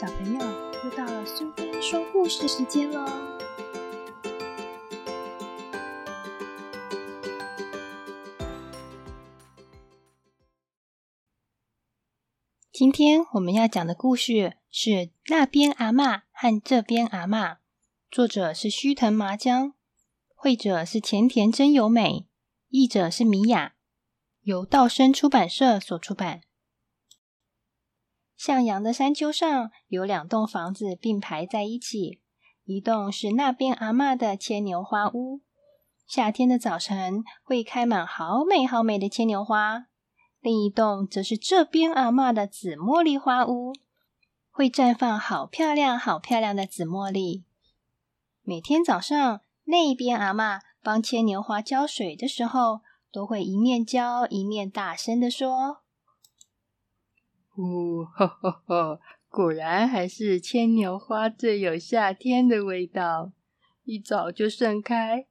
[0.00, 0.38] 小朋友，
[0.84, 3.04] 又到了苏菲说故事时间喽！
[12.70, 14.90] 今天我们要讲的故事是
[15.26, 17.54] 《那边阿嬷和这边阿嬷》，
[18.08, 19.74] 作者是须藤麻江，
[20.36, 22.28] 绘者是前田真由美，
[22.68, 23.74] 译者是米雅，
[24.42, 26.42] 由道生出版社所出版。
[28.38, 32.20] 向阳的山丘上有两栋房子并排在一起，
[32.64, 35.40] 一栋是那边阿嬷的牵牛花屋，
[36.06, 39.86] 夏天的早晨会开满好美好美的牵牛花；
[40.40, 43.72] 另一栋则是这边阿嬷的紫茉莉花屋，
[44.52, 47.42] 会绽放好漂亮好漂亮的紫茉莉。
[48.44, 55.78] 每天早上，那边阿嬷帮牵牛花浇水的时候，都会一面浇一面大声的说。
[57.58, 59.00] 呜，哈哈哈！
[59.28, 63.32] 果然还是牵牛花最有夏天的味道，
[63.82, 65.26] 一早就盛开。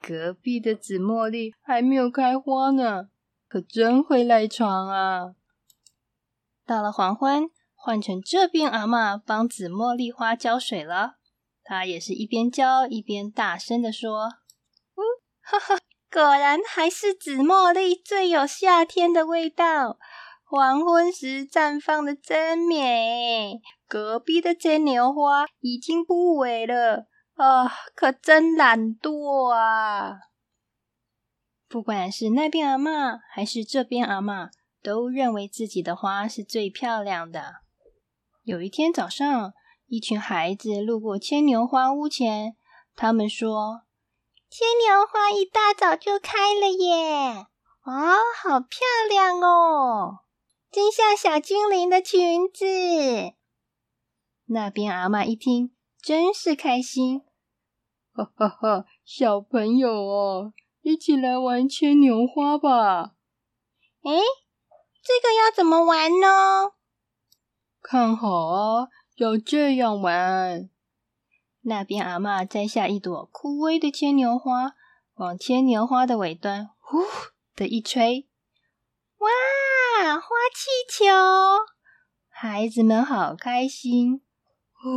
[0.00, 3.08] 隔壁的紫茉莉还没有开花呢，
[3.48, 5.34] 可真会赖床啊！
[6.64, 11.16] 到了黄昏，换成这边阿妈帮紫茉莉花浇水了。
[11.64, 14.28] 她也是一边浇一边大声的说
[14.94, 15.02] ：“呜，
[15.40, 15.80] 哈哈，
[16.12, 19.98] 果然还是紫茉莉最有夏天的味道。”
[20.48, 30.18] 黄昏时绽放的真美，隔壁的牵牛花已经枯萎了啊，可真懒惰啊！
[31.68, 37.56] 不管是那边阿妈还是这边阿妈，都认为自己的花是最漂亮的。
[38.44, 39.52] 有一天早上，
[39.88, 42.54] 一群孩子路过牵牛花屋前，
[42.94, 43.82] 他们说
[44.48, 47.46] ：“牵牛花一大早就开了耶！
[47.84, 48.78] 哦，好漂
[49.10, 50.20] 亮哦！”
[50.70, 53.34] 真像小精灵的裙子。
[54.46, 57.22] 那边阿妈一听，真是开心，
[58.12, 58.84] 哈哈哈！
[59.04, 63.14] 小朋友哦，一起来玩牵牛花吧。
[64.02, 64.12] 哎，
[65.02, 66.72] 这个要怎么玩呢？
[67.82, 70.70] 看好啊，要这样玩。
[71.62, 74.74] 那边阿妈摘下一朵枯萎的牵牛花，
[75.14, 76.98] 往牵牛花的尾端呼
[77.56, 78.28] 的一吹，
[79.18, 79.28] 哇！
[80.20, 81.04] 花气球，
[82.28, 84.22] 孩子们好开心！
[84.72, 84.88] 呼，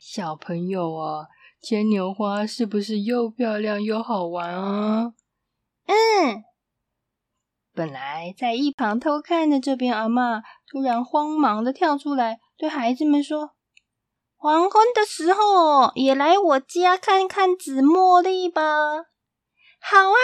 [0.00, 1.26] 小朋友啊，
[1.60, 5.14] 牵牛花是不是又漂亮又好玩啊？
[5.86, 6.44] 嗯。
[7.74, 13.50] 本来在一旁偷看的这边阿妈，突然慌忙的跳出来，对孩子们说
[14.36, 18.62] ：“黄昏的时候，也来我家看看紫茉莉吧。”
[19.78, 20.16] 好啊！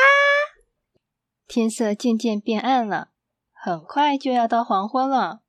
[1.53, 3.11] 天色渐渐变暗了，
[3.53, 5.43] 很快就要到黄昏了。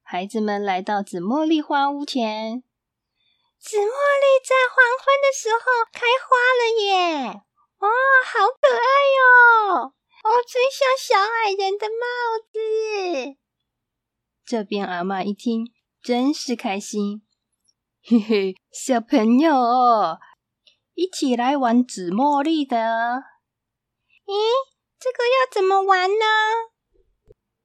[0.00, 2.62] 孩子们来到紫茉莉花屋前，
[3.58, 5.58] 紫茉莉在黄昏的时候
[5.92, 7.42] 开花了耶！
[7.78, 7.88] 哇，
[8.24, 8.86] 好可爱
[9.18, 9.86] 哟！
[10.22, 13.36] 哦，真像小矮人的帽子。
[14.46, 17.22] 这边阿妈一听，真是开心，
[18.04, 19.52] 嘿嘿，小朋友。
[20.94, 22.76] 一起来玩紫茉莉的，
[24.24, 26.24] 咦，这个要怎么玩呢？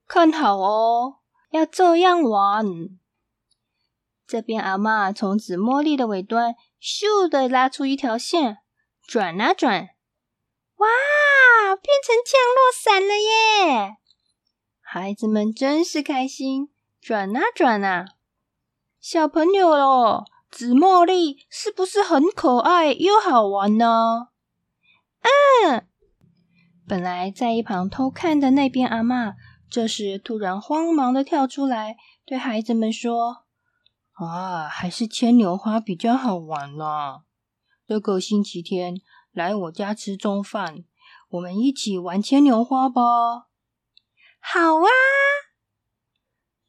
[0.08, 1.20] 看好哦，
[1.52, 2.66] 要这样玩。
[4.28, 8.60] 这边阿妈从紫茉莉的尾端咻的拉出一条线，
[9.08, 9.90] 转啊转，
[10.76, 10.88] 哇，
[11.76, 13.98] 变成降落伞了耶！
[14.82, 18.06] 孩子们真是开心，转啊转啊，
[19.00, 20.26] 小朋友喽。
[20.52, 24.28] 紫茉莉是不是很可爱又好玩呢？
[25.22, 25.88] 嗯，
[26.88, 29.36] 本来在一旁偷看的那边阿妈，
[29.70, 33.46] 这时突然慌忙的跳出来，对孩子们说
[34.14, 37.22] ：“啊，还是牵牛花比较好玩呢。
[37.88, 38.96] 这个星期天
[39.32, 40.84] 来我家吃中饭，
[41.30, 43.02] 我们一起玩牵牛花吧。”
[44.40, 44.90] 好啊！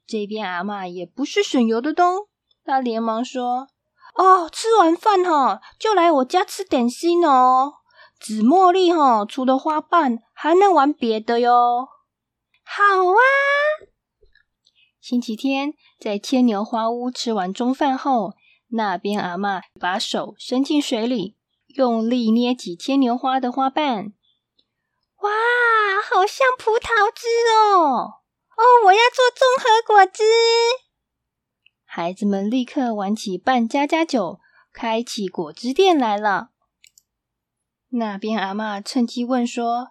[0.06, 2.26] 这边阿妈也不是省油的灯，
[2.64, 3.68] 她连忙说。
[4.14, 7.78] 哦，吃完饭哈，就来我家吃点心哦。
[8.24, 11.88] 紫茉莉哈，除了花瓣，还能玩别的哟。
[12.64, 13.20] 好啊！
[14.98, 18.32] 星期天在牵牛花屋吃完中饭后，
[18.68, 21.36] 那边阿妈把手伸进水里，
[21.76, 24.14] 用力捏起牵牛花的花瓣。
[25.18, 25.30] 哇，
[26.10, 28.22] 好像葡萄汁哦！
[28.56, 30.22] 哦，我要做综合果汁。
[31.84, 34.40] 孩子们立刻玩起扮家家酒，
[34.72, 36.52] 开起果汁店来了。
[37.96, 39.90] 那边阿妈趁机问说：“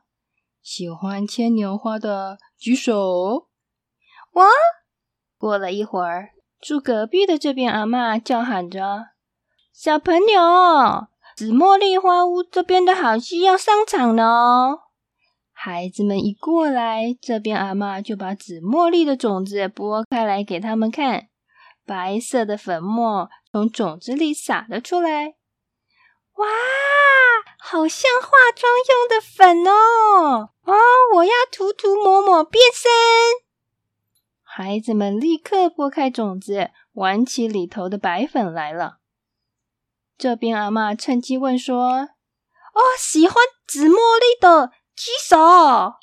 [0.61, 3.47] 喜欢牵牛花的举手。”
[4.33, 4.45] 哇！
[5.37, 9.07] 过了一会儿，住隔壁的这边阿妈叫喊着
[9.71, 14.79] ：“小朋友，紫茉莉花屋这边的好戏要上场了哦！”
[15.55, 21.29] 孩子们一过来，这边阿妈就把紫茉莉的种子剥开来给他们看，
[21.85, 25.35] 白色的粉末从种子里洒了出来。
[26.35, 26.47] 哇，
[27.59, 30.49] 好像化妆用的粉哦！
[30.63, 30.73] 哦，
[31.15, 32.89] 我要涂涂抹抹变身。
[34.41, 38.97] 孩子们立刻拨开种子，玩起里头的白粉来了。
[40.17, 42.09] 这边阿妈趁机问说
[42.73, 43.35] ：“哦，喜欢
[43.67, 45.97] 紫茉莉的？”举手啊！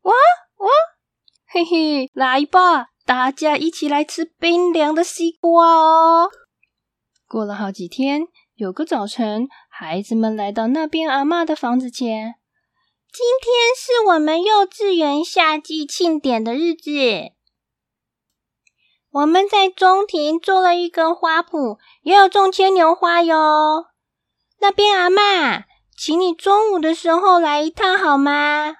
[0.00, 0.12] 我
[0.56, 0.68] 我
[1.46, 6.30] 嘿嘿，来吧，大家一起来吃冰凉的西瓜哦。
[7.28, 8.28] 过了好几天，
[8.60, 12.34] 有个早晨，孩子们来到那边阿妈的房子前。
[13.10, 16.90] 今天是我们幼稚园夏季庆典的日子，
[19.12, 23.86] 我们在中庭做了一个花圃，也有种牵牛花哟。
[24.58, 25.64] 那边阿妈。
[25.96, 28.76] 请你中午的时候来一趟好吗？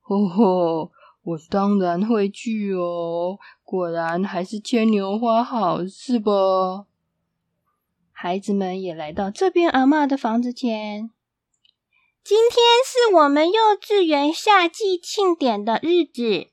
[0.00, 0.90] 吼吼，
[1.22, 3.38] 我当然会去哦。
[3.62, 6.30] 果然还是牵牛花好，是不？
[8.20, 11.10] 孩子们也来到这边阿妈的房子前。
[12.24, 16.48] 今天是我们幼稚园夏季庆典的日子，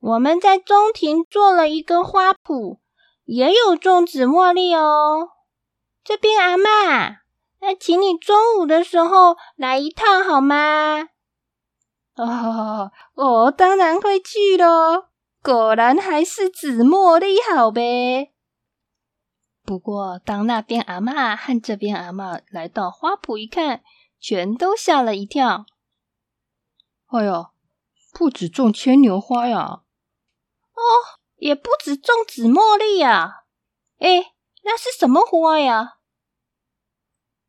[0.00, 2.80] 我们在中庭做了一个花圃，
[3.24, 5.28] 也有种紫茉莉哦。
[6.02, 7.20] 这边阿妈。
[7.60, 11.10] 那请你中午的时候来一趟好吗？
[12.16, 15.10] 哦，我当然会去咯。
[15.40, 18.32] 果然还是紫茉莉好呗。
[19.62, 23.82] 不过，当那边阿妈和这边阿妈来到花圃一看，
[24.18, 25.66] 全都吓了一跳。
[27.06, 27.50] 哎呀，
[28.12, 29.82] 不止种牵牛花呀！
[30.72, 30.82] 哦，
[31.36, 33.44] 也不止种紫茉莉呀！
[33.98, 34.32] 哎，
[34.64, 35.98] 那是什么花呀？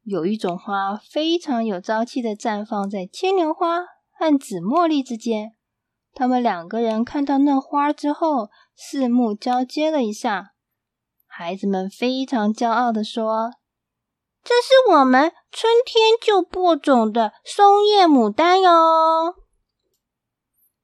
[0.04, 3.82] 有一种花非常有朝气的绽放在牵牛花
[4.12, 5.56] 和紫茉莉之间。
[6.14, 10.51] 他们两个人看到那花之后，四目交接了一下。
[11.42, 13.54] 孩子们非常骄傲的说
[14.46, 19.34] ：“这是我们春天就播种的松叶牡丹哟。”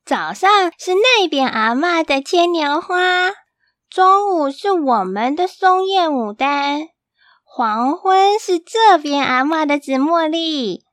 [0.04, 0.50] 早上
[0.80, 3.34] 是那边阿妈的牵牛花，
[3.88, 6.88] 中午是我们的松叶牡丹。
[7.44, 10.86] 黄昏是这边阿妈的紫茉莉。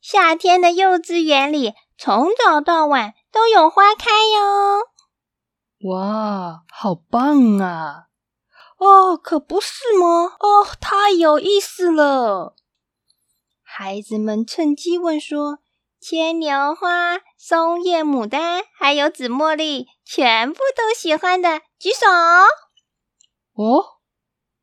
[0.00, 5.90] 夏天的幼稚园里，从早到晚都有花开哟。
[5.90, 8.04] 哇，好棒啊！
[8.84, 10.36] 哦，可不是吗？
[10.38, 12.54] 哦，太有意思了。
[13.62, 15.60] 孩子们趁机问说
[15.98, 22.06] ：“牵牛花、松叶牡丹，还有紫茉莉，全部都喜欢的，举手。”
[23.56, 23.84] 哦，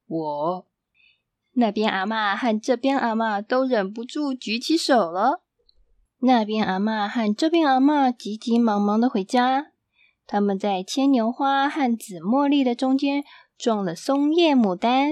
[0.08, 0.68] 我。
[1.54, 5.42] 那边阿妈和这边阿妈都忍不住举起手了。
[6.20, 9.72] 那边阿妈和这边阿妈急急忙忙的回家。
[10.28, 13.26] 他们在牵牛花和紫茉莉的中间
[13.62, 15.12] 种了松叶牡丹。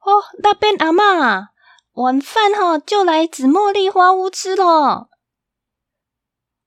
[0.00, 1.50] 哦，那边阿妈，
[1.92, 5.08] 晚饭哈就来紫茉莉花屋吃了。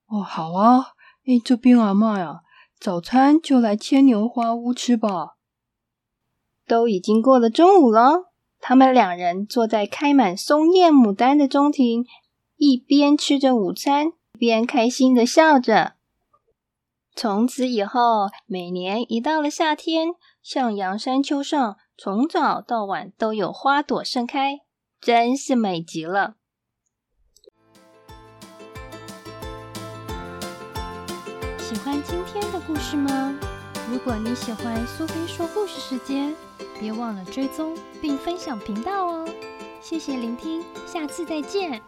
[0.07, 0.93] 哦，好啊。
[1.25, 2.41] 哎，这边阿妈呀，
[2.79, 5.35] 早餐就来牵牛花屋吃吧。
[6.65, 12.05] 都已经过了中午了，他们两人坐在开满松叶牡丹的中庭，
[12.55, 15.95] 一边吃着午餐，一边开心的笑着。
[17.15, 20.09] 从此以后，每年一到了夏天，
[20.41, 24.59] 向阳山丘上从早到晚都有花朵盛开，
[24.99, 26.35] 真是美极了。
[31.59, 33.37] 喜欢今天的故事吗？
[33.91, 36.35] 如果你喜欢苏菲说故事时间。
[36.79, 39.29] 别忘了追踪并分享频道哦！
[39.83, 41.79] 谢谢聆听，下次再见。